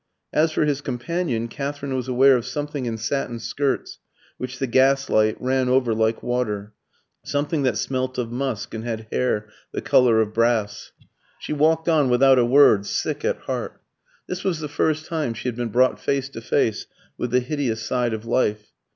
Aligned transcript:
As 0.33 0.51
for 0.51 0.65
his 0.65 0.81
companion, 0.81 1.47
Katherine 1.47 1.95
was 1.95 2.07
aware 2.07 2.35
of 2.35 2.43
something 2.43 2.87
in 2.87 2.97
satin 2.97 3.37
skirts 3.37 3.99
which 4.39 4.57
the 4.57 4.65
gaslight 4.65 5.37
ran 5.39 5.69
over 5.69 5.93
like 5.93 6.23
water 6.23 6.73
something 7.23 7.61
that 7.61 7.77
smelt 7.77 8.17
of 8.17 8.31
musk 8.31 8.73
and 8.73 8.83
had 8.83 9.05
hair 9.11 9.47
the 9.73 9.79
colour 9.79 10.19
of 10.19 10.33
brass. 10.33 10.91
She 11.37 11.53
walked 11.53 11.87
on 11.87 12.09
without 12.09 12.39
a 12.39 12.45
word, 12.45 12.87
sick 12.87 13.23
at 13.23 13.41
heart. 13.41 13.79
This 14.25 14.43
was 14.43 14.59
the 14.59 14.67
first 14.67 15.05
time 15.05 15.35
she 15.35 15.47
had 15.47 15.55
been 15.55 15.69
brought 15.69 15.99
face 15.99 16.29
to 16.29 16.41
face 16.41 16.87
with 17.15 17.29
the 17.29 17.39
hideous 17.39 17.83
side 17.85 18.13
of 18.15 18.25
life. 18.25 18.71